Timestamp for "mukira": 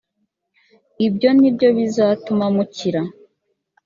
2.55-3.01